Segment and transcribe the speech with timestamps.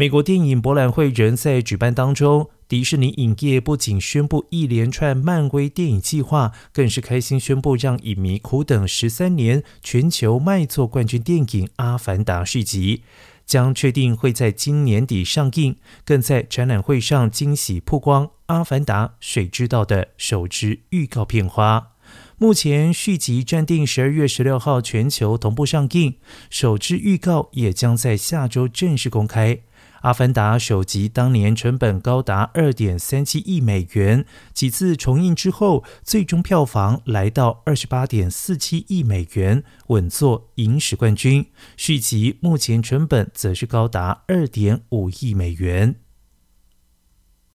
[0.00, 13.02] 美国电影博览会仍在举办当中，迪士尼影业不仅宣布一连串漫威电影计划，更是开心宣布让影迷苦等十三年全球卖座冠军电影《阿凡达》续集
[13.44, 21.94] 将确定会在今年底上映，更在展览会上惊喜曝光《阿凡达：水之道》的首支预告片花。
[22.38, 26.14] 目前续集暂定十二月十六号全球同步上映，
[26.48, 29.56] 首支预告也将在下周正式公开。
[30.02, 41.46] 《阿凡达》首集当年成本高达二点三七亿美元，几次重映之后，最终票房来到二十八点四七亿美元，稳坐影史冠军。
[41.76, 45.96] 续集目前成本则是高达二点五亿美元。